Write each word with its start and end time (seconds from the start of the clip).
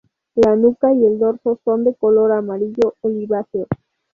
La 0.33 0.55
nuca 0.55 0.91
y 0.95 1.05
el 1.05 1.19
dorso 1.19 1.59
son 1.63 1.83
de 1.83 1.93
color 1.93 2.31
amarillo 2.31 2.95
oliváceo. 3.01 3.67